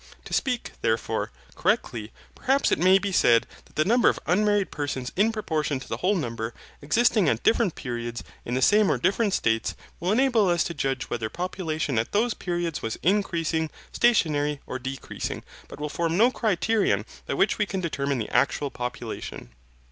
To 0.25 0.33
speak, 0.33 0.71
therefore, 0.81 1.31
correctly, 1.53 2.11
perhaps 2.33 2.71
it 2.71 2.79
may 2.79 2.97
be 2.97 3.11
said 3.11 3.45
that 3.65 3.75
the 3.75 3.85
number 3.85 4.09
of 4.09 4.17
unmarried 4.25 4.71
persons 4.71 5.11
in 5.15 5.31
proportion 5.31 5.79
to 5.79 5.87
the 5.87 5.97
whole 5.97 6.15
number, 6.15 6.55
existing 6.81 7.29
at 7.29 7.43
different 7.43 7.75
periods, 7.75 8.23
in 8.43 8.55
the 8.55 8.63
same 8.63 8.89
or 8.91 8.97
different 8.97 9.35
states 9.35 9.75
will 9.99 10.11
enable 10.11 10.49
us 10.49 10.63
to 10.63 10.73
judge 10.73 11.11
whether 11.11 11.29
population 11.29 11.99
at 11.99 12.13
these 12.13 12.33
periods 12.33 12.81
was 12.81 12.97
increasing, 13.03 13.69
stationary, 13.91 14.59
or 14.65 14.79
decreasing, 14.79 15.43
but 15.67 15.79
will 15.79 15.87
form 15.87 16.17
no 16.17 16.31
criterion 16.31 17.05
by 17.27 17.35
which 17.35 17.59
we 17.59 17.67
can 17.67 17.79
determine 17.79 18.17
the 18.17 18.29
actual 18.31 18.71
population. 18.71 19.51